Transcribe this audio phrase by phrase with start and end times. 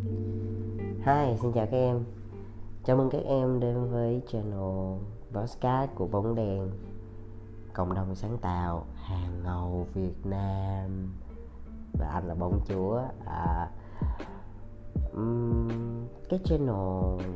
[0.00, 2.04] Hi, xin chào các em.
[2.84, 4.98] Chào mừng các em đến với channel
[5.32, 6.70] podcast của Bóng Đèn
[7.72, 11.12] Cộng đồng sáng tạo hàng ngầu Việt Nam.
[11.98, 13.02] Và anh là bóng chúa.
[13.26, 13.70] À,
[15.12, 15.68] um,
[16.28, 17.26] Cái channel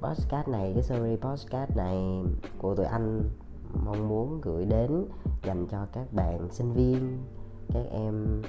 [0.00, 2.22] podcast này, cái series podcast này
[2.58, 3.30] của tụi anh
[3.84, 5.04] mong muốn gửi đến
[5.42, 7.18] dành cho các bạn sinh viên
[7.74, 8.42] các em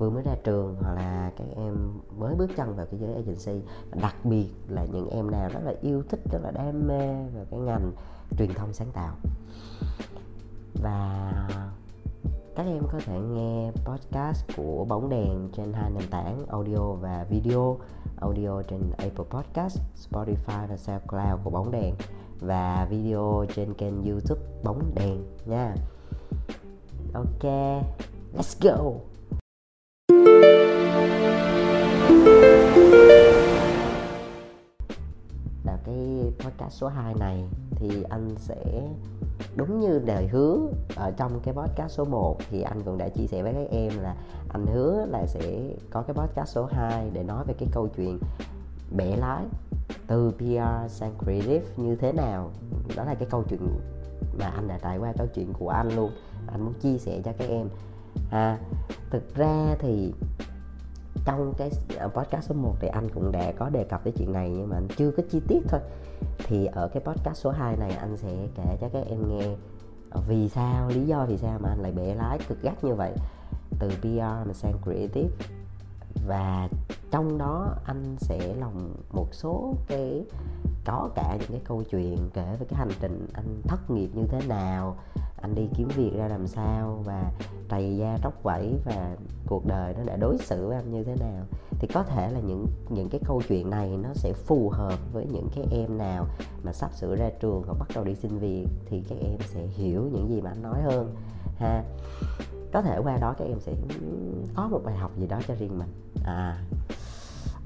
[0.00, 3.66] vừa mới ra trường hoặc là các em mới bước chân vào cái giới agency
[4.00, 7.44] đặc biệt là những em nào rất là yêu thích rất là đam mê vào
[7.50, 7.92] cái ngành
[8.38, 9.14] truyền thông sáng tạo
[10.82, 11.32] và
[12.56, 17.26] các em có thể nghe podcast của bóng đèn trên hai nền tảng audio và
[17.30, 17.78] video
[18.20, 19.78] audio trên Apple Podcast,
[20.10, 21.94] Spotify và SoundCloud của bóng đèn
[22.40, 25.74] và video trên kênh YouTube bóng đèn nha.
[27.14, 27.44] Ok,
[28.34, 29.09] let's go.
[35.90, 37.44] Cái podcast số 2 này
[37.76, 38.88] thì anh sẽ
[39.56, 40.58] đúng như lời hứa
[40.96, 43.92] ở trong cái podcast số 1 thì anh cũng đã chia sẻ với các em
[44.02, 44.14] là
[44.48, 45.60] anh hứa là sẽ
[45.90, 48.18] có cái podcast số 2 để nói về cái câu chuyện
[48.96, 49.44] bẻ lái
[50.06, 52.50] từ PR sang creative như thế nào.
[52.96, 53.80] Đó là cái câu chuyện
[54.38, 56.10] mà anh đã trải qua câu chuyện của anh luôn.
[56.46, 57.68] Anh muốn chia sẻ cho các em.
[58.30, 58.58] À,
[59.10, 60.12] thực ra thì
[61.24, 64.32] trong cái ờ, podcast số 1 thì anh cũng đã có đề cập tới chuyện
[64.32, 65.80] này nhưng mà anh chưa có chi tiết thôi.
[66.38, 69.56] Thì ở cái podcast số 2 này anh sẽ kể cho các em nghe
[70.10, 72.94] ờ, vì sao, lý do vì sao mà anh lại bẻ lái cực gắt như
[72.94, 73.12] vậy.
[73.78, 75.30] Từ PR mà sang creative.
[76.26, 76.68] Và
[77.10, 80.24] trong đó anh sẽ lòng một số cái
[80.84, 84.26] có cả những cái câu chuyện kể về cái hành trình anh thất nghiệp như
[84.28, 84.96] thế nào
[85.42, 87.32] anh đi kiếm việc ra làm sao và
[87.68, 91.16] trầy da tróc vẫy và cuộc đời nó đã đối xử với anh như thế
[91.20, 91.44] nào.
[91.70, 95.26] Thì có thể là những những cái câu chuyện này nó sẽ phù hợp với
[95.26, 96.26] những cái em nào
[96.62, 99.66] mà sắp sửa ra trường hoặc bắt đầu đi xin việc thì các em sẽ
[99.66, 101.14] hiểu những gì mà anh nói hơn
[101.58, 101.84] ha.
[102.72, 103.72] Có thể qua đó các em sẽ
[104.54, 105.92] có một bài học gì đó cho riêng mình.
[106.24, 106.62] À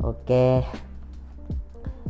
[0.03, 0.29] ok.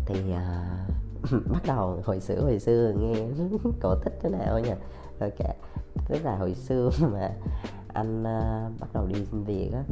[0.07, 0.95] Thì uh,
[1.53, 3.15] bắt đầu hồi xưa hồi xưa nghe
[3.81, 4.77] cổ thích thế nào nha
[5.21, 5.57] ok
[6.09, 7.31] tức là hồi xưa mà
[7.89, 9.83] anh uh, bắt đầu đi xin việc á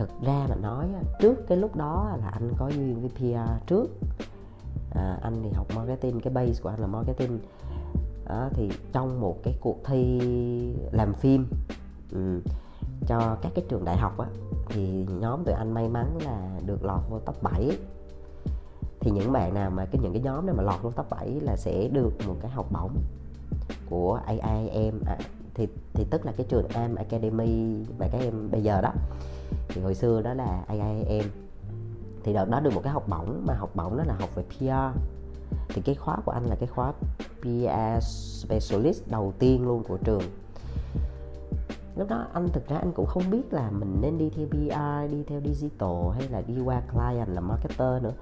[0.00, 0.88] thực ra mà nói
[1.20, 3.86] trước cái lúc đó là anh có duyên với PR trước.
[4.94, 7.38] À, anh thì học marketing cái base của anh là marketing.
[8.26, 10.20] À, thì trong một cái cuộc thi
[10.92, 11.46] làm phim
[12.12, 12.40] um,
[13.06, 14.26] cho các cái trường đại học á
[14.68, 17.78] thì nhóm tụi anh may mắn là được lọt vô top 7
[19.00, 21.40] thì những bạn nào mà cái những cái nhóm này mà lọt vô top 7
[21.40, 22.92] là sẽ được một cái học bổng
[23.90, 25.18] của AIM à,
[25.54, 28.92] thì thì tức là cái trường AM Academy mà các em bây giờ đó.
[29.68, 31.24] Thì hồi xưa đó là AIM
[32.24, 34.42] thì đợt đó được một cái học bổng mà học bổng đó là học về
[34.42, 34.98] PR
[35.68, 36.92] thì cái khóa của anh là cái khóa
[37.40, 40.22] PR specialist đầu tiên luôn của trường.
[41.96, 45.12] Lúc đó anh thực ra anh cũng không biết là mình nên đi theo PR
[45.12, 48.12] đi theo digital hay là đi qua client là marketer nữa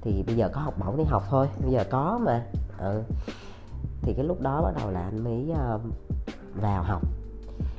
[0.00, 2.46] thì bây giờ có học bổng thì học thôi bây giờ có mà.
[2.78, 3.02] Ừ.
[4.02, 5.80] thì cái lúc đó bắt đầu là anh mới uh,
[6.54, 7.02] vào học.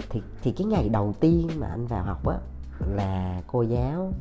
[0.09, 2.37] Thì thì cái ngày đầu tiên mà anh vào học á
[2.87, 4.11] là cô giáo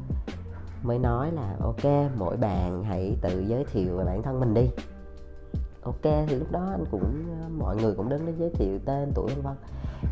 [0.83, 1.85] mới nói là ok
[2.17, 4.71] mỗi bạn hãy tự giới thiệu về bản thân mình đi.
[5.83, 9.13] Ok thì lúc đó anh cũng ờ, mọi người cũng đứng để giới thiệu tên
[9.15, 9.55] tuổi vân vân.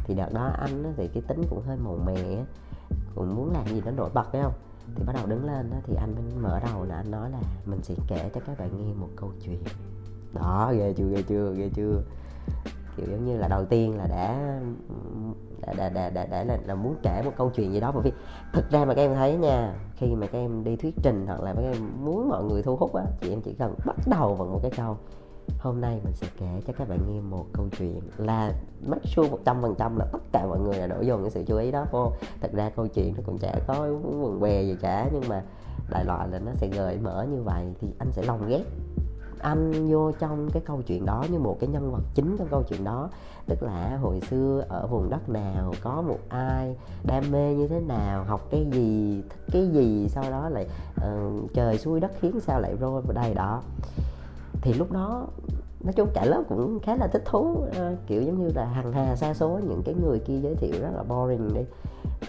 [0.04, 2.44] Thì đợt đó anh thì cái tính cũng hơi màu mè
[3.14, 4.52] cũng muốn làm gì đó nổi bật phải không?
[4.94, 7.38] Thì bắt đầu đứng lên đó, thì anh mới mở đầu là anh nói là
[7.66, 9.62] mình sẽ kể cho các bạn nghe một câu chuyện.
[10.32, 12.02] Đó ghê chưa ghê chưa ghê chưa?
[12.96, 14.60] Kiểu giống như là đầu tiên là đã
[15.66, 17.92] đã đã đã, đã, đã là, là muốn kể một câu chuyện gì đó.
[17.92, 18.12] Bởi vì
[18.52, 21.40] thực ra mà các em thấy nha khi mà các em đi thuyết trình hoặc
[21.40, 24.36] là các em muốn mọi người thu hút á thì em chỉ cần bắt đầu
[24.38, 24.96] bằng một cái câu
[25.58, 28.52] hôm nay mình sẽ kể cho các bạn nghe một câu chuyện là
[28.86, 31.30] mắc sure một trăm phần trăm là tất cả mọi người là đổ dồn cái
[31.30, 32.12] sự chú ý đó vô.
[32.40, 33.88] Thật ra câu chuyện nó cũng chả có
[34.20, 35.42] quần què gì cả nhưng mà
[35.90, 38.62] đại loại là nó sẽ gợi mở như vậy thì anh sẽ lồng ghép
[39.40, 42.62] anh vô trong cái câu chuyện đó như một cái nhân vật chính trong câu
[42.68, 43.10] chuyện đó.
[43.46, 47.80] Tức là hồi xưa ở vùng đất nào có một ai đam mê như thế
[47.80, 50.66] nào học cái gì thích cái gì sau đó lại
[50.96, 53.62] uh, trời xuôi đất khiến sao lại rơi vào đây đó
[54.62, 55.26] thì lúc đó
[55.86, 57.68] nói chung cả lớp cũng khá là thích thú uh,
[58.06, 60.90] kiểu giống như là hằng hà xa số những cái người kia giới thiệu rất
[60.96, 61.60] là boring đi.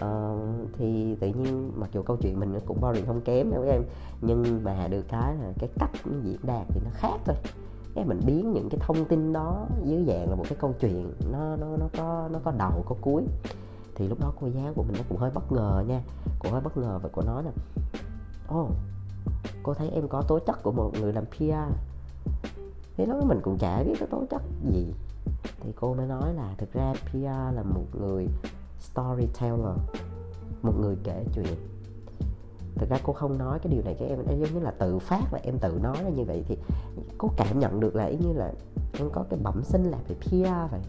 [0.04, 3.70] Uh, thì tự nhiên mặc dù câu chuyện mình cũng boring không kém đâu các
[3.70, 3.82] em
[4.20, 7.36] nhưng mà được cái là cái cách diễn đạt thì nó khác thôi.
[7.94, 11.12] Cái mình biến những cái thông tin đó dưới dạng là một cái câu chuyện
[11.32, 13.22] nó nó nó có nó có đầu có cuối.
[13.94, 16.02] Thì lúc đó cô giáo của mình nó cũng hơi bất ngờ nha
[16.38, 17.50] cũng hơi bất ngờ và cô nói là
[18.48, 18.70] ô oh,
[19.62, 21.87] cô thấy em có tố chất của một người làm PR
[22.98, 24.42] thế đó mình cũng chả biết cái tố chất
[24.72, 24.86] gì.
[25.60, 27.24] Thì cô mới nói là thực ra PR
[27.54, 28.26] là một người
[28.80, 29.76] storyteller,
[30.62, 31.54] một người kể chuyện.
[32.74, 34.98] Thực ra cô không nói cái điều này cho em em giống như là tự
[34.98, 36.44] phát và em tự nói ra như vậy.
[36.48, 36.56] Thì
[37.18, 38.52] cô cảm nhận được là ý như là
[38.92, 40.80] em có cái bẩm sinh là về PR vậy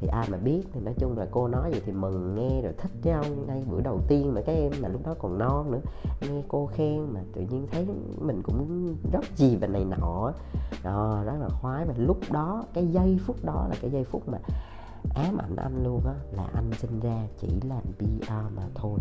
[0.00, 2.72] thì ai mà biết, thì nói chung là cô nói vậy thì mừng nghe rồi
[2.78, 5.80] thích nhau ngay bữa đầu tiên mà các em mà lúc đó còn non nữa,
[6.20, 7.86] nghe cô khen mà tự nhiên thấy
[8.20, 10.32] mình cũng rất gì về này nọ.
[10.84, 11.84] Đó rất là khoái.
[11.84, 14.38] Và lúc đó, cái giây phút đó là cái giây phút mà
[15.14, 18.98] ám ảnh anh luôn á, là anh sinh ra chỉ làm PR mà thôi.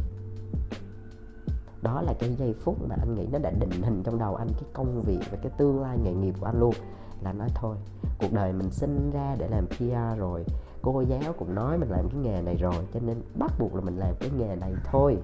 [1.82, 4.48] Đó là cái giây phút mà anh nghĩ nó đã định hình trong đầu anh
[4.48, 6.74] cái công việc và cái tương lai nghề nghiệp của anh luôn.
[7.22, 7.76] Là nói thôi,
[8.20, 10.46] cuộc đời mình sinh ra để làm PR rồi
[10.94, 13.82] cô giáo cũng nói mình làm cái nghề này rồi, cho nên bắt buộc là
[13.82, 15.18] mình làm cái nghề này thôi.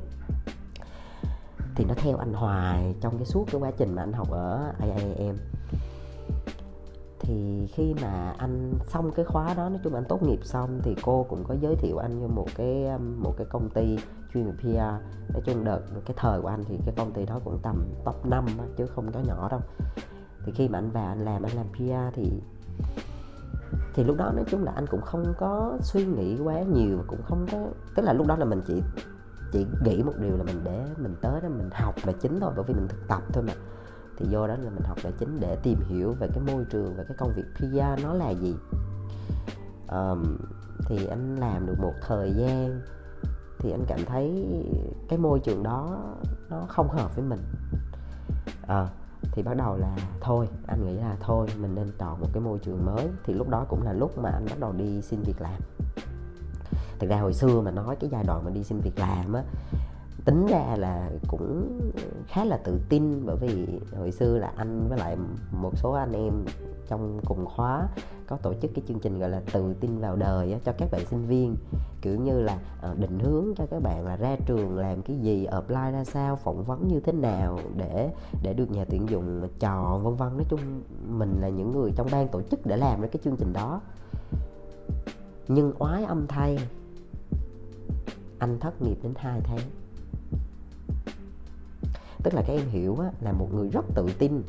[1.76, 4.74] Thì nó theo anh hoài trong cái suốt cái quá trình mà anh học ở
[4.82, 5.36] IIM
[7.20, 10.96] thì khi mà anh xong cái khóa đó, nói chung anh tốt nghiệp xong thì
[11.02, 13.98] cô cũng có giới thiệu anh cho một cái um, một cái công ty
[14.34, 14.78] chuyên về PR
[15.34, 18.26] nói chung đợt, cái thời của anh thì cái công ty đó cũng tầm top
[18.26, 18.46] 5
[18.78, 19.60] chứ không có nhỏ đâu.
[20.46, 22.42] Thì khi mà anh vào anh làm anh làm PR thì
[23.94, 27.22] thì lúc đó nói chung là anh cũng không có suy nghĩ quá nhiều cũng
[27.24, 27.58] không có
[27.96, 28.82] tức là lúc đó là mình chỉ
[29.52, 32.52] chỉ nghĩ một điều là mình để mình tới đó mình học là chính thôi
[32.56, 33.54] bởi vì mình thực tập thôi mà.
[34.18, 36.96] Thì do đó là mình học là chính để tìm hiểu về cái môi trường
[36.98, 38.56] và cái công việc PR nó là gì.
[39.88, 40.38] Um,
[40.86, 42.82] thì anh làm được một thời gian
[43.60, 44.46] thì anh cảm thấy
[45.10, 46.00] cái môi trường đó
[46.50, 47.40] nó không hợp với mình.
[48.68, 48.88] À,
[49.32, 52.60] thì bắt đầu là thôi, anh nghĩ là thôi, mình nên chọn một cái môi
[52.60, 53.08] trường mới.
[53.26, 55.62] Thì lúc đó cũng là lúc mà anh bắt đầu đi xin việc làm.
[57.00, 59.44] Thực ra hồi xưa mà nói cái giai đoạn mà đi xin việc làm á,
[60.26, 61.80] tính ra là cũng
[62.28, 63.26] khá là tự tin.
[63.26, 65.18] Bởi vì hồi xưa là anh với lại
[65.52, 66.46] một số anh em
[66.88, 67.88] trong cùng khóa
[68.32, 70.92] có tổ chức cái chương trình gọi là tự tin vào đời á, cho các
[70.92, 71.56] bạn sinh viên.
[72.02, 72.60] Kiểu như là
[72.92, 76.36] uh, định hướng cho các bạn là ra trường làm cái gì apply ra sao
[76.36, 78.12] phỏng vấn như thế nào để
[78.44, 80.38] để được nhà tuyển dụng chọn vân vân.
[80.38, 80.60] Nói chung
[81.18, 83.82] mình là những người trong ban tổ chức để làm ra cái chương trình đó.
[85.48, 86.58] Nhưng oái âm thay
[88.40, 89.62] anh thất nghiệp đến 2 tháng.
[92.24, 94.42] Tức là các em hiểu á, là một người rất tự tin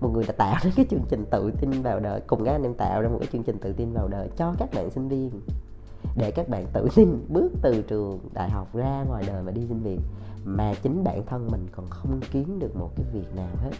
[0.00, 2.20] một người đã tạo ra cái chương trình tự tin vào đời.
[2.26, 4.54] Cùng các anh em tạo ra một cái chương trình tự tin vào đời cho
[4.58, 5.30] các bạn sinh viên.
[6.16, 9.66] Để các bạn tự tin bước từ trường đại học ra ngoài đời mà đi
[9.68, 10.00] xin việc.
[10.44, 13.70] Mà chính bản thân mình còn không kiếm được một cái việc nào hết.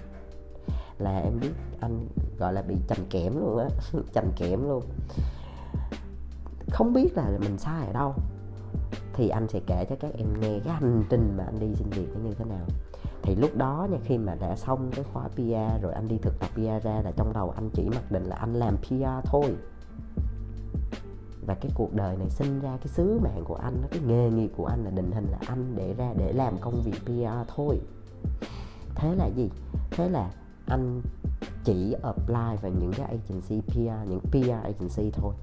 [0.99, 2.07] Là em biết anh
[2.39, 3.69] gọi là bị chành kẽm luôn á.
[4.15, 4.83] Chành kẽm luôn.
[6.71, 8.15] Không biết là mình sai ở đâu.
[9.13, 11.91] Thì anh sẽ kể cho các em nghe cái hành trình mà anh đi xin
[11.91, 12.67] việc nó như thế nào
[13.27, 16.39] thì lúc đó nha, khi mà đã xong cái khóa PR rồi anh đi thực
[16.41, 19.57] tập PR ra là trong đầu anh chỉ mặc định là anh làm PR thôi.
[21.47, 24.51] Và cái cuộc đời này sinh ra cái sứ mạng của anh, cái nghề nghiệp
[24.57, 27.81] của anh là định hình là anh để ra để làm công việc PR thôi.
[28.95, 29.51] Thế là gì?
[29.91, 30.31] Thế là
[30.67, 31.01] anh
[31.65, 35.35] chỉ apply vào những cái agency PR những PR agency thôi.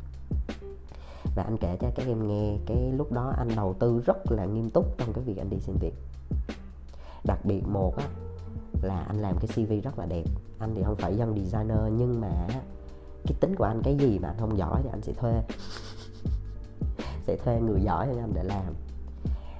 [1.36, 4.45] Và anh kể cho các em nghe, cái lúc đó anh đầu tư rất là
[4.45, 5.94] nghiêm túc trong cái việc anh đi xin việc
[7.23, 8.07] đặc biệt một á,
[8.81, 10.23] là anh làm cái cv rất là đẹp.
[10.59, 12.48] Anh thì không phải dân designer, nhưng mà
[13.24, 15.33] cái tính của anh, cái gì mà anh không giỏi thì anh sẽ thuê.
[17.24, 18.74] Sẽ thuê người giỏi hơn anh để làm.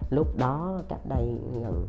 [0.10, 1.88] Lúc đó cách đây gần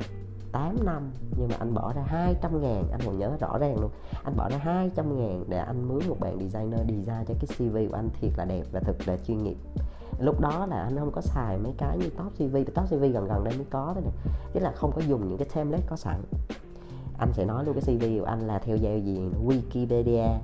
[0.52, 3.90] 8 năm, nhưng mà anh bỏ ra 200 ngàn, anh còn nhớ rõ ràng luôn.
[4.24, 7.76] Anh bỏ ra 200 ngàn để anh mướn một bạn designer design cho cái CV
[7.90, 9.56] của anh thiệt là đẹp và thực là chuyên nghiệp
[10.18, 13.28] lúc đó là anh không có xài mấy cái như top CV top CV gần
[13.28, 14.10] gần đây mới có thôi nè.
[14.52, 16.20] Tức là không có dùng những cái template có sẵn.
[17.18, 20.38] Anh sẽ nói luôn cái CV của anh là theo giao diện Wikipedia.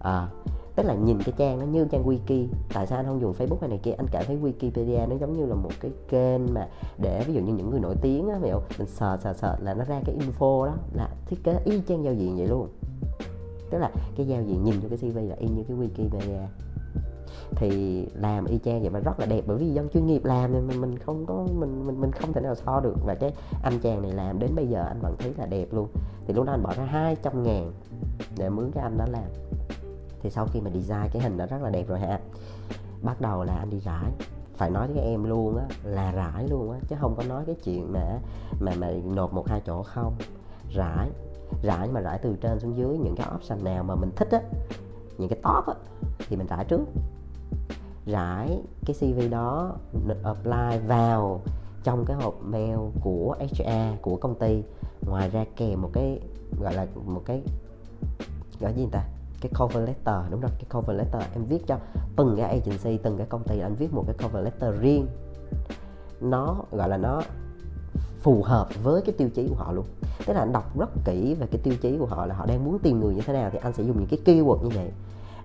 [0.00, 0.28] À,
[0.76, 2.46] tức là nhìn cái trang nó như trang wiki.
[2.74, 3.92] Tại sao anh không dùng facebook hay này kia?
[3.92, 7.40] Anh cảm thấy wikipedia nó giống như là một cái kênh mà để ví dụ
[7.40, 10.16] như những người nổi tiếng á hiểu mình sờ sờ sờ là nó ra cái
[10.16, 12.68] info đó là thiết kế y chang giao diện vậy luôn.
[13.70, 16.46] Tức là cái giao diện nhìn cho cái cv là y như cái wikipedia
[17.56, 20.52] thì làm y chang vậy mà rất là đẹp bởi vì dân chuyên nghiệp làm
[20.52, 22.94] thì mình, mình không có mình mình mình không thể nào so được.
[23.04, 25.88] Và cái anh chàng này làm đến bây giờ anh vẫn thấy là đẹp luôn.
[26.26, 27.72] Thì lúc đó anh bỏ ra 200 ngàn
[28.38, 29.30] để mướn cái anh đó làm.
[30.20, 32.20] Thì sau khi mà design cái hình nó rất là đẹp rồi ha
[33.02, 34.10] bắt đầu là anh đi rải.
[34.56, 37.56] Phải nói với em luôn á là rải luôn á chứ không có nói cái
[37.64, 38.18] chuyện mà
[38.60, 40.14] mà mà nộp một hai chỗ không.
[40.74, 41.10] Rải
[41.62, 44.40] rải mà rải từ trên xuống dưới những cái option nào mà mình thích á
[45.18, 45.74] những cái top á
[46.28, 46.80] thì mình rải trước
[48.06, 49.76] rải cái cv đó
[50.22, 51.40] apply vào
[51.84, 54.62] trong cái hộp mail của HR của công ty.
[55.06, 56.20] Ngoài ra kèm một cái,
[56.60, 57.42] gọi là một cái,
[58.60, 59.04] gọi gì ta?
[59.40, 61.22] Cái cover letter, đúng rồi, cái cover letter.
[61.34, 61.78] Em viết cho
[62.16, 65.06] từng cái agency, từng cái công ty anh viết một cái cover letter riêng.
[66.20, 67.22] Nó, gọi là nó
[68.20, 69.84] phù hợp với cái tiêu chí của họ luôn.
[70.26, 72.64] Tức là anh đọc rất kỹ về cái tiêu chí của họ là họ đang
[72.64, 74.90] muốn tìm người như thế nào thì anh sẽ dùng những cái keyword như vậy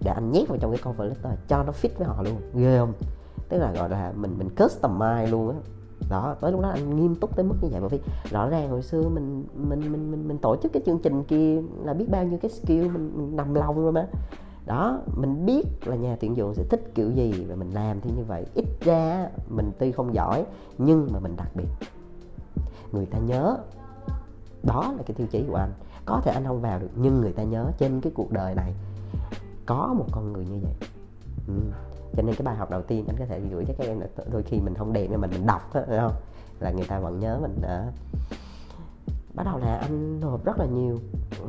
[0.02, 2.42] để anh nhét vào trong cái cover letter cho nó fit với họ luôn.
[2.54, 2.94] Ghê không?
[3.50, 5.56] Tức là gọi là mình mình customize luôn á.
[6.10, 7.80] Đó tới lúc đó anh nghiêm túc tới mức như vậy.
[7.80, 11.00] Bởi vì rõ ràng hồi xưa mình mình mình mình, mình tổ chức cái chương
[11.00, 14.08] trình kia là biết bao nhiêu cái skill mình, mình nằm lòng rồi mà.
[14.66, 18.12] Đó mình biết là nhà tuyển dụng sẽ thích kiểu gì và mình làm thì
[18.18, 18.46] như vậy.
[18.54, 20.46] Ít ra mình tuy không giỏi
[20.78, 21.68] nhưng mà mình đặc biệt.
[22.92, 23.58] Người ta nhớ
[24.64, 25.72] đó là cái tiêu chí của anh.
[26.06, 28.74] Có thể anh không vào được nhưng người ta nhớ trên cái cuộc đời này
[29.70, 30.90] có một con người như vậy.
[31.48, 31.54] Ừ.
[32.16, 34.08] cho nên cái bài học đầu tiên anh có thể gửi cho các em là
[34.32, 36.14] đôi khi mình không đẹp nhưng mình mình đọc đó, không?
[36.60, 37.92] Là người ta vẫn nhớ mình đã
[39.34, 40.98] bắt đầu là anh nộp rất là nhiều.
[41.42, 41.48] Ừ,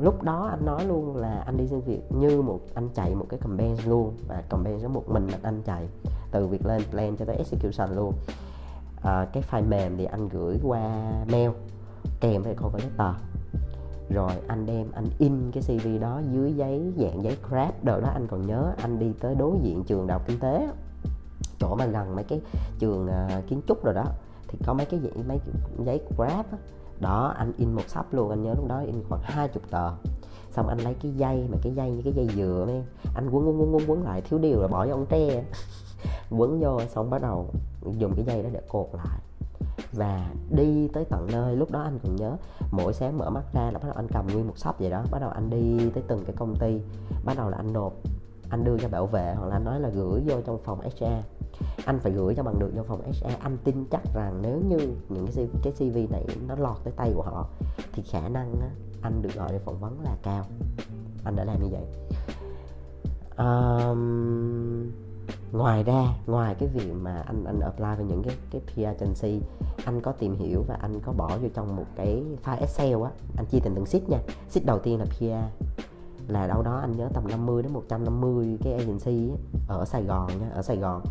[0.00, 3.26] lúc đó anh nói luôn là anh đi xin việc như một anh chạy một
[3.28, 5.88] cái campaign luôn và campaign giống một mình là anh chạy
[6.30, 8.12] từ việc lên plan cho tới execution luôn.
[9.02, 11.50] À, cái file mềm thì anh gửi qua mail
[12.20, 13.14] kèm với cover letter
[14.10, 18.08] rồi anh đem anh in cái CV đó dưới giấy dạng giấy grab đợt đó
[18.14, 20.68] anh còn nhớ anh đi tới đối diện trường đại học kinh tế
[21.58, 22.40] chỗ mà gần mấy cái
[22.78, 24.04] trường uh, kiến trúc rồi đó
[24.48, 26.58] thì có mấy cái giấy mấy cái giấy grab đó.
[27.00, 29.90] đó anh in một sắp luôn anh nhớ lúc đó in khoảng hai chục tờ.
[30.50, 32.82] Xong anh lấy cái dây mà cái dây như cái dây dừa ấy
[33.14, 35.44] anh quấn quấn quấn quấn quấn lại thiếu điều là bỏ vô ống tre.
[36.30, 37.50] Quấn vô xong bắt đầu
[37.98, 39.18] dùng cái dây đó để cột lại
[39.92, 42.36] và đi tới tận nơi lúc đó anh còn nhớ
[42.70, 45.04] mỗi sáng mở mắt ra là bắt đầu anh cầm nguyên một sắp vậy đó.
[45.10, 46.80] Bắt đầu anh đi tới từng cái công ty.
[47.24, 47.92] Bắt đầu là anh nộp
[48.50, 51.04] anh đưa cho bảo vệ hoặc là anh nói là gửi vô trong phòng HR
[51.84, 54.78] anh phải gửi cho bằng được vô phòng HR anh tin chắc rằng nếu như
[55.08, 57.48] những cái cái CV này nó lọt tới tay của họ
[57.92, 58.68] thì khả năng á,
[59.02, 60.44] anh được gọi để phỏng vấn là cao.
[61.24, 61.84] Anh đã làm như vậy.
[63.36, 64.90] Um,
[65.52, 69.40] ngoài ra ngoài cái việc mà anh anh apply vào những cái cái PR agency
[69.84, 73.10] anh có tìm hiểu và anh có bỏ vô trong một cái file Excel á
[73.36, 74.18] anh chia thành từng sheet nha.
[74.50, 75.66] Sheet đầu tiên là PR
[76.28, 79.30] là đâu đó anh nhớ tầm 50 đến 150 cái agency
[79.68, 81.02] ở Sài Gòn nha ở Sài Gòn.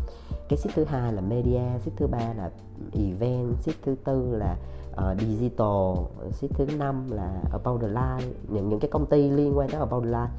[0.48, 2.50] Cái sheet thứ hai là media sheet thứ ba là
[2.92, 4.56] event sheet thứ tư là
[4.92, 5.96] uh, digital
[6.32, 9.80] sheet thứ năm là about the line những những cái công ty liên quan tới
[9.80, 10.30] about the line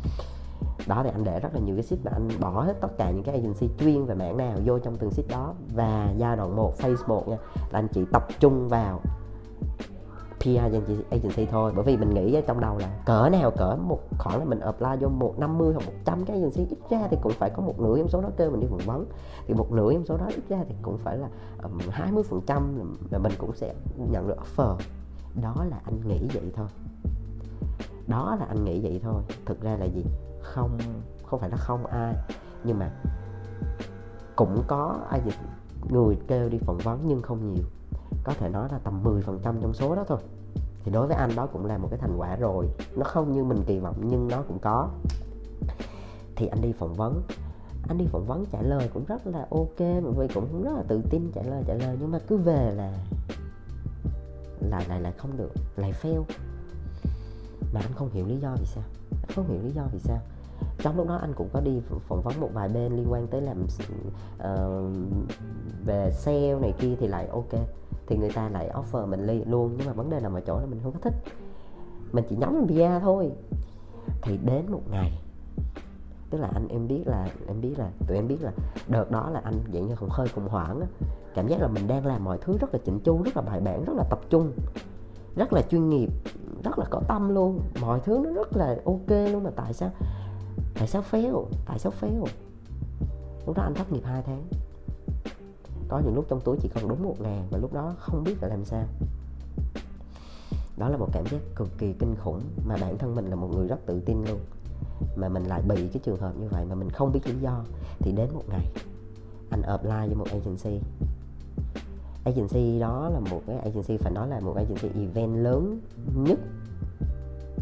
[0.87, 3.11] đó thì anh để rất là nhiều cái sheet mà anh bỏ hết tất cả
[3.11, 5.53] những cái agency chuyên về mảng nào vô trong từng sheet đó.
[5.75, 7.37] Và giai đoạn 1 phase 1 nha
[7.71, 9.01] là anh chỉ tập trung vào
[10.39, 11.71] PR agency, agency thôi.
[11.75, 14.89] Bởi vì mình nghĩ trong đầu là cỡ nào cỡ một khoảng là mình apply
[14.99, 17.61] vô một năm mươi hoặc một trăm cái agency ít ra thì cũng phải có
[17.61, 19.05] một nửa trong số đó kêu mình đi phỏng vấn.
[19.47, 22.23] Thì một nửa trong số đó ít ra thì cũng phải là ờ, hai mươi
[22.23, 22.79] phần trăm
[23.11, 23.73] là mình cũng sẽ
[24.11, 24.75] nhận được offer.
[25.41, 26.67] Đó là anh nghĩ vậy thôi.
[28.07, 29.21] Đó là anh nghĩ vậy thôi.
[29.45, 30.03] Thực ra là gì?
[30.53, 30.77] Không
[31.25, 32.15] không phải là không ai,
[32.63, 32.91] nhưng mà
[34.35, 35.35] cũng có ai dịch
[35.89, 37.63] người kêu đi phỏng vấn nhưng không nhiều.
[38.23, 40.19] Có thể nói là tầm 10% trong số đó thôi.
[40.83, 42.69] Thì đối với anh đó cũng là một cái thành quả rồi.
[42.95, 44.89] Nó không như mình kỳ vọng nhưng nó cũng có.
[46.35, 47.21] Thì anh đi phỏng vấn.
[47.87, 50.83] Anh đi phỏng vấn trả lời cũng rất là ok, mọi người cũng rất là
[50.87, 51.97] tự tin trả lời trả lời.
[51.99, 52.93] Nhưng mà cứ về là
[54.59, 56.23] là, lại lại không được, lại fail.
[57.73, 58.83] Mà anh không hiểu lý do vì sao.
[59.11, 60.19] Anh không hiểu lý do vì sao
[60.79, 63.41] trong lúc đó anh cũng có đi phỏng vấn một vài bên liên quan tới
[63.41, 64.91] làm uh,
[65.85, 67.51] về sale này kia thì lại ok.
[68.07, 70.59] Thì người ta lại offer mình ly luôn nhưng mà vấn đề nằm ở chỗ
[70.59, 71.13] là mình không có thích.
[72.11, 73.31] Mình chỉ nhắm bia thôi.
[74.21, 75.19] Thì đến một ngày
[76.29, 78.51] tức là anh em biết là em biết là tụi em biết là
[78.87, 80.87] đợt đó là anh dạng như không hơi khủng hoảng á.
[81.35, 83.59] Cảm giác là mình đang làm mọi thứ rất là chỉnh chu rất là bài
[83.59, 84.51] bản rất là tập trung
[85.35, 86.09] rất là chuyên nghiệp
[86.63, 87.59] rất là có tâm luôn.
[87.81, 89.89] Mọi thứ nó rất là ok luôn mà tại sao?
[90.77, 91.45] Tại sao fail?
[91.65, 92.25] Tại sao fail?
[93.45, 94.47] Lúc đó anh thất nghiệp 2 tháng.
[95.87, 98.35] Có những lúc trong túi chỉ còn đúng một ngàn và lúc đó không biết
[98.41, 98.85] là làm sao.
[100.77, 103.47] Đó là một cảm giác cực kỳ kinh khủng mà bản thân mình là một
[103.55, 104.39] người rất tự tin luôn.
[105.15, 107.63] Mà mình lại bị cái trường hợp như vậy mà mình không biết lý do
[107.99, 108.65] thì đến một ngày,
[109.49, 110.81] anh apply với một agency.
[112.23, 115.79] Agency đó là một cái agency phải nói là một agency event lớn
[116.15, 116.39] nhất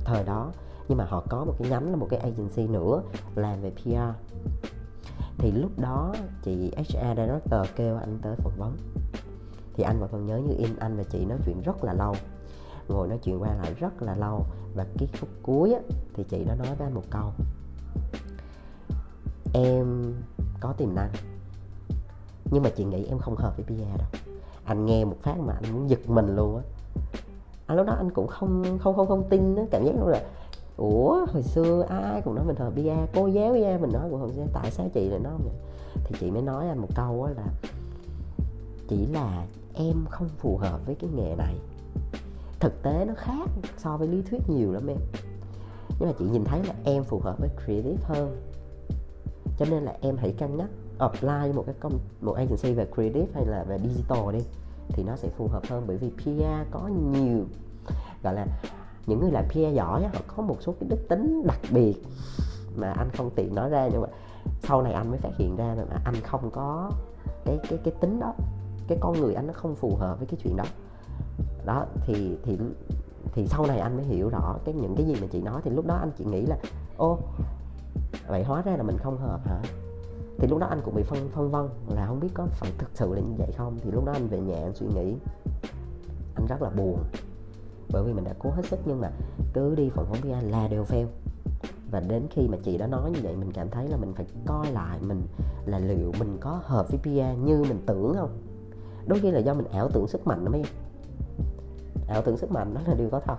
[0.05, 0.51] thời đó
[0.87, 3.01] nhưng mà họ có một cái nhánh là một cái agency nữa
[3.35, 4.25] làm về PR
[5.37, 6.13] thì lúc đó
[6.43, 8.77] chị HR director kêu anh tới phỏng vấn.
[9.73, 12.15] Thì anh vẫn còn nhớ như in anh và chị nói chuyện rất là lâu.
[12.87, 14.45] Ngồi nói chuyện qua lại rất là lâu.
[14.75, 15.79] Và cái phút cuối á,
[16.13, 17.31] thì chị đã nói với anh một câu.
[19.53, 20.13] Em
[20.59, 21.09] có tiềm năng
[22.51, 24.07] nhưng mà chị nghĩ em không hợp với PR đâu.
[24.65, 26.63] Anh nghe một phát mà anh muốn giật mình luôn á.
[27.67, 30.21] Anh lúc đó anh cũng không không không không tin á cảm giác luôn là
[30.77, 34.19] ủa, hồi xưa ai cũng nói mình hợp bia cô giáo bia mình nói cũng
[34.19, 35.53] hợp xưa tại sao chị lại nói vậy?
[36.03, 37.45] Thì chị mới nói anh một câu á là,
[38.87, 41.55] chỉ là em không phù hợp với cái nghề này.
[42.59, 44.97] Thực tế nó khác so với lý thuyết nhiều lắm em.
[45.99, 48.41] Nhưng mà chị nhìn thấy là em phù hợp với creative hơn.
[49.57, 53.27] Cho nên là em hãy cân nhắc, apply một cái công, một agency về creative
[53.33, 54.39] hay là về digital đi,
[54.89, 55.83] thì nó sẽ phù hợp hơn.
[55.87, 57.45] Bởi vì PR có nhiều,
[58.23, 58.47] gọi là
[59.07, 61.95] những người làm PR giỏi họ có một số cái đức tính đặc biệt
[62.75, 64.07] mà anh không tiện nói ra, nhưng mà
[64.63, 66.91] sau này anh mới phát hiện ra mà anh không có
[67.45, 68.33] cái cái cái tính đó,
[68.87, 70.65] cái con người anh nó không phù hợp với cái chuyện đó.
[71.65, 72.57] Đó, thì thì
[73.33, 75.61] thì sau này anh mới hiểu rõ cái những cái gì mà chị nói.
[75.63, 76.57] Thì lúc đó anh chỉ nghĩ là,
[76.97, 77.19] ô,
[78.27, 79.61] vậy hóa ra là mình không hợp hả?
[80.37, 82.89] Thì lúc đó anh cũng bị phân phân vân là không biết có phải thực
[82.93, 83.77] sự là như vậy không.
[83.83, 85.15] Thì lúc đó anh về nhà anh suy nghĩ,
[86.35, 86.99] anh rất là buồn
[87.95, 89.11] bởi vì mình đã cố hết sức nhưng mà
[89.53, 91.05] cứ đi phỏng vấn PR là đều fail.
[91.91, 94.25] Và đến khi mà chị đã nói như vậy mình cảm thấy là mình phải
[94.45, 95.21] coi lại mình
[95.65, 98.37] là liệu mình có hợp với PR như mình tưởng không?
[99.07, 100.69] Đôi khi là do mình ảo tưởng sức mạnh đó mấy em.
[102.07, 103.37] Ảo tưởng sức mạnh đó là điều có thật.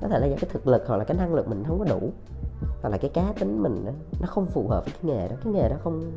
[0.00, 1.84] Có thể là do cái thực lực hoặc là cái năng lực mình không có
[1.84, 2.12] đủ.
[2.82, 5.36] Hoặc là cái cá tính mình đó, nó không phù hợp với cái nghề đó.
[5.44, 6.12] Cái nghề đó không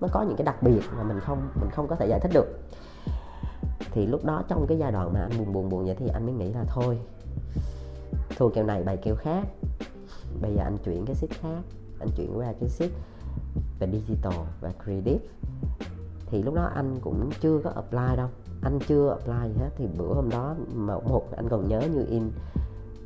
[0.00, 2.30] nó có những cái đặc biệt mà mình không mình không có thể giải thích
[2.34, 2.46] được
[3.90, 6.26] thì lúc đó trong cái giai đoạn mà anh buồn buồn buồn vậy thì anh
[6.26, 6.98] mới nghĩ là thôi
[8.36, 9.46] thua kèo này bài kèo khác.
[10.42, 11.62] Bây giờ anh chuyển cái ship khác
[12.00, 12.90] anh chuyển qua cái ship
[13.78, 15.24] về digital và creative.
[16.26, 18.28] Thì lúc đó anh cũng chưa có apply đâu
[18.62, 19.70] anh chưa apply gì hết.
[19.76, 22.30] Thì bữa hôm đó mà một anh còn nhớ như in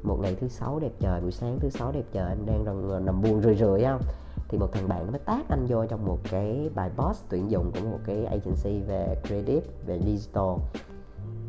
[0.03, 3.07] một ngày thứ sáu đẹp trời buổi sáng thứ sáu đẹp trời anh đang nằm,
[3.07, 4.01] nằm buồn rười rượi không?
[4.49, 7.51] Thì một thằng bạn nó mới tác anh vô trong một cái bài post tuyển
[7.51, 10.55] dụng của một cái agency về creative về digital.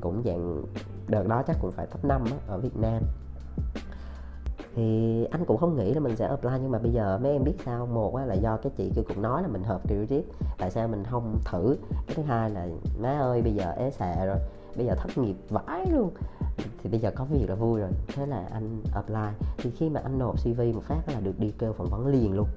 [0.02, 0.64] Cũng dạng
[1.08, 3.04] đợt đó chắc cũng phải top 5 á, ở Việt Nam.
[4.76, 7.44] Thì anh cũng không nghĩ là mình sẽ apply nhưng mà bây giờ mấy em
[7.44, 10.24] biết sao một là do cái chị kia cũng nói là mình hợp creative.
[10.58, 11.78] Tại sao mình không thử?
[12.08, 12.68] Cái thứ hai là
[13.02, 14.38] má ơi bây giờ ế xệ rồi.
[14.78, 16.10] Bây giờ thất nghiệp vãi luôn.
[16.84, 17.90] Thì bây giờ có việc là vui rồi.
[18.08, 19.48] Thế là anh apply.
[19.58, 22.34] Thì khi mà anh nộp cv một phát là được đi kêu phỏng vấn liền
[22.34, 22.48] luôn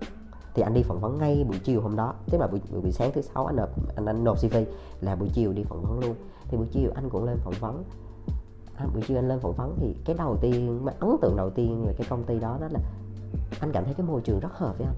[0.55, 2.15] thì anh đi phỏng vấn ngay buổi chiều hôm đó.
[2.31, 4.57] Tức là buổi, buổi sáng thứ sáu anh nộp anh, anh nộp cv
[5.01, 6.15] là buổi chiều đi phỏng vấn luôn.
[6.49, 7.85] Thì buổi chiều anh cũng lên phỏng vấn.
[8.77, 11.51] À, buổi chiều anh lên phỏng vấn thì cái đầu tiên mà ấn tượng đầu
[11.51, 12.81] tiên về cái công ty đó đó là
[13.61, 14.97] anh cảm thấy cái môi trường rất hợp với anh.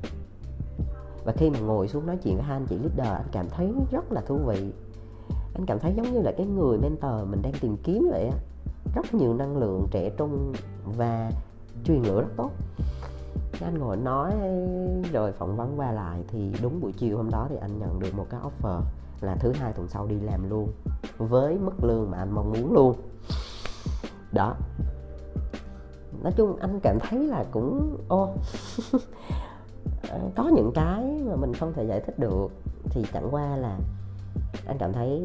[1.24, 3.72] Và khi mà ngồi xuống nói chuyện với hai anh chị leader anh cảm thấy
[3.90, 4.72] rất là thú vị.
[5.54, 8.38] Anh cảm thấy giống như là cái người mentor mình đang tìm kiếm vậy á.
[8.94, 10.52] Rất nhiều năng lượng trẻ trung
[10.96, 11.30] và
[11.84, 12.50] truyền lửa rất tốt
[13.62, 14.34] anh ngồi nói
[15.12, 18.14] rồi phỏng vấn qua lại thì đúng buổi chiều hôm đó thì anh nhận được
[18.14, 18.80] một cái offer
[19.20, 20.72] là thứ hai tuần sau đi làm luôn,
[21.18, 22.96] với mức lương mà anh mong muốn luôn.
[24.32, 24.54] Đó.
[26.22, 28.34] Nói chung anh cảm thấy là cũng, ô
[30.08, 32.48] ờ, có những cái mà mình không thể giải thích được
[32.84, 33.78] thì chẳng qua là
[34.66, 35.22] anh cảm thấy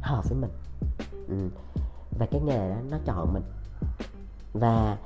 [0.00, 0.50] hợp với mình.
[1.28, 1.48] Ừ.
[2.18, 3.42] và cái nghề đó nó chọn mình.
[4.52, 4.96] Và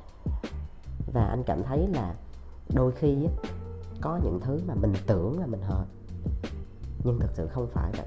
[1.06, 2.14] và anh cảm thấy là
[2.74, 3.16] đôi khi
[4.00, 5.86] có những thứ mà mình tưởng là mình hợp
[7.04, 8.06] nhưng thực sự không phải vậy.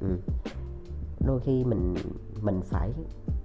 [0.00, 0.16] Ừ.
[1.26, 1.94] đôi khi mình
[2.42, 2.92] mình phải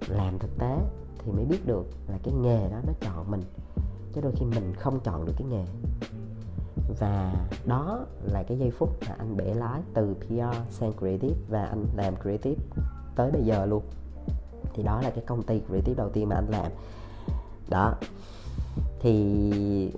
[0.08, 0.78] làm thực tế
[1.18, 3.42] thì mới biết được là cái nghề đó nó chọn mình,
[4.12, 5.64] chứ đôi khi mình không chọn được cái nghề.
[6.98, 7.34] Và
[7.66, 11.86] đó là cái giây phút mà anh bẻ lái từ PR sang creative và anh
[11.96, 12.62] làm creative
[13.16, 13.82] tới bây giờ luôn.
[14.74, 16.72] Thì đó là cái công ty creative đầu tiên mà anh làm.
[17.68, 17.94] Đó
[19.00, 19.92] thì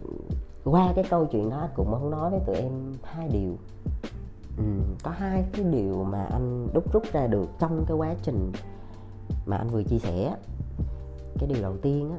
[0.64, 3.56] qua cái câu chuyện đó cũng muốn nói với tụi em hai điều.
[4.58, 4.64] Ừ,
[5.02, 8.52] có hai cái điều mà anh đúc rút ra được trong cái quá trình
[9.46, 10.36] mà anh vừa chia sẻ
[11.38, 12.18] cái điều đầu tiên á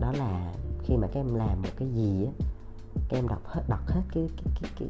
[0.00, 2.32] đó là khi mà các em làm một cái gì á
[3.08, 4.88] các em đọc hết đặt hết cái cái cái cái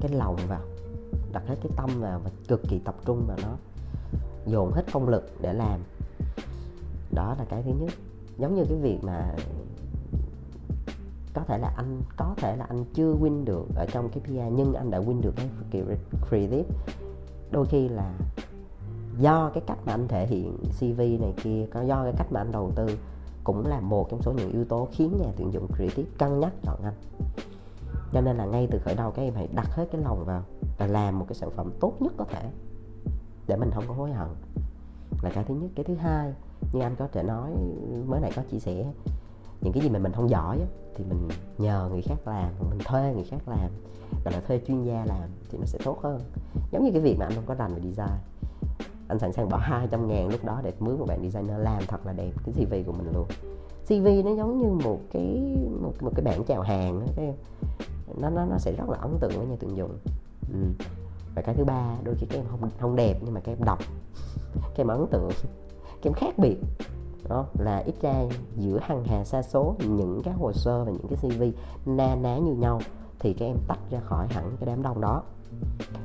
[0.00, 0.60] cái lòng vào
[1.32, 3.56] đặt hết cái tâm vào và cực kỳ tập trung vào nó
[4.46, 5.80] dồn hết công lực để làm.
[7.10, 7.92] Đó là cái thứ nhất.
[8.38, 9.34] Giống như cái việc mà
[11.36, 14.56] có thể là anh, có thể là anh chưa win được ở trong cái PR
[14.56, 15.34] nhưng anh đã win được
[15.70, 15.82] cái
[16.28, 16.68] creative.
[17.50, 18.14] Đôi khi là
[19.18, 22.40] do cái cách mà anh thể hiện CV này kia, có do cái cách mà
[22.40, 22.86] anh đầu tư,
[23.44, 26.52] cũng là một trong số những yếu tố khiến nhà tuyển dụng creative cân nhắc
[26.62, 26.94] chọn anh.
[28.12, 30.42] Cho nên là ngay từ khởi đầu các em hãy đặt hết cái lòng vào
[30.78, 32.50] và làm một cái sản phẩm tốt nhất có thể
[33.46, 34.28] để mình không có hối hận.
[35.22, 35.70] Là cái thứ nhất.
[35.74, 36.32] Cái thứ hai,
[36.72, 37.50] như anh có thể nói,
[38.06, 38.92] mới này có chia sẻ
[39.60, 40.66] những cái gì mà mình không giỏi á,
[40.96, 43.70] thì mình nhờ người khác làm mình thuê người khác làm
[44.24, 46.20] gọi là thuê chuyên gia làm thì nó sẽ tốt hơn.
[46.70, 48.18] Giống như cái việc mà anh không có rành về design.
[49.08, 52.06] Anh sẵn sàng bỏ 200 ngàn lúc đó để mướn một bạn designer làm thật
[52.06, 53.26] là đẹp cái CV của mình luôn.
[53.86, 57.34] CV nó giống như một cái một, một cái bảng chào hàng đó, cái
[58.20, 59.98] nó nó nó sẽ rất là ấn tượng với nhà tuyển dụng.
[60.52, 60.84] Ừ.
[61.34, 63.64] và cái thứ ba đôi khi các em không không đẹp nhưng mà các em
[63.64, 63.78] đọc
[64.54, 65.28] các em ấn tượng
[66.02, 66.56] các em khác biệt
[67.28, 68.24] đó là ít ra
[68.56, 71.42] giữa hàng hà xa số những cái hồ sơ và những cái CV
[71.86, 72.80] na ná như nhau
[73.18, 75.22] thì các em tách ra khỏi hẳn cái đám đông đó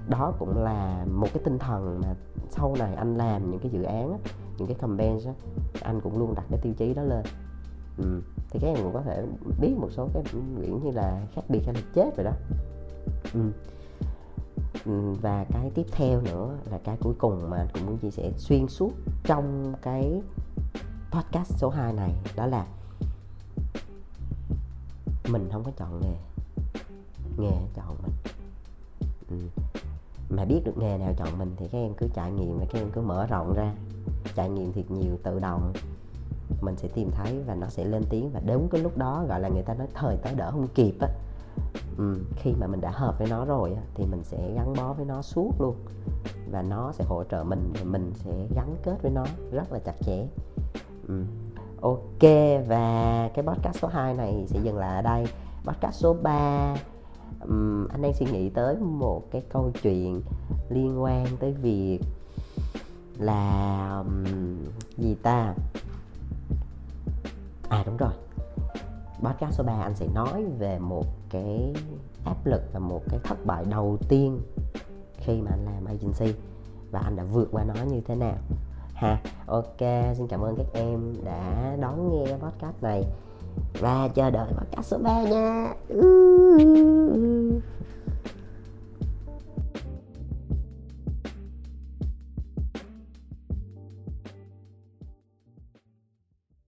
[0.08, 2.16] đó cũng là một cái tinh thần mà
[2.50, 4.18] sau này anh làm những cái dự án
[4.58, 5.34] những cái campaign á,
[5.82, 7.24] anh cũng luôn đặt cái tiêu chí đó lên
[7.98, 8.22] ừ.
[8.50, 9.26] thì các em cũng có thể
[9.62, 10.24] biết một số cái
[10.58, 12.32] quyển như là khác biệt hay là chết rồi đó
[13.34, 13.40] ừ,
[14.86, 15.14] ừ.
[15.22, 18.32] và cái tiếp theo nữa là cái cuối cùng mà anh cũng muốn chia sẻ
[18.38, 18.92] xuyên suốt
[19.24, 20.22] trong cái
[21.12, 22.65] podcast số 2 này đó là
[25.30, 26.15] mình không có chọn nghề.
[27.38, 28.12] Nghề chọn mình.
[29.30, 29.36] Ừ.
[30.30, 32.80] mà biết được nghề nào chọn mình thì các em cứ trải nghiệm và các
[32.80, 33.74] em cứ mở rộng ra.
[34.36, 35.74] Trải nghiệm thiệt nhiều tự động.
[36.62, 38.32] Mình sẽ tìm thấy và nó sẽ lên tiếng.
[38.34, 40.93] Và đúng cái lúc đó gọi là người ta nói thời tới đỡ không kịp
[41.00, 41.08] á.
[41.97, 44.93] Ừ, khi mà mình đã hợp với nó rồi á, thì mình sẽ gắn bó
[44.93, 45.76] với nó suốt luôn.
[46.52, 49.80] Và nó sẽ hỗ trợ mình và mình sẽ gắn kết với nó rất là
[49.80, 50.28] chặt chẽ
[51.12, 51.24] ừ.
[51.82, 52.32] ok
[52.67, 55.26] và cái podcast số 2 này sẽ dừng lại ở đây.
[55.65, 56.76] Podcast số 3
[57.41, 60.21] um, anh đang suy nghĩ tới một cái câu chuyện
[60.69, 62.00] liên quan tới việc
[63.17, 64.24] là um,
[64.97, 65.54] gì ta?
[67.69, 68.13] À đúng rồi.
[69.24, 71.74] Podcast số 3 anh sẽ nói về một cái
[72.26, 74.41] áp lực và một cái thất bại đầu tiên
[75.17, 76.39] khi mà anh làm agency
[76.91, 78.38] và anh đã vượt qua nó như thế nào
[79.02, 79.80] ha ok,
[80.18, 83.04] xin cảm ơn các em đã đón nghe podcast này.
[83.80, 85.74] Và chờ đợi podcast số 3 nha.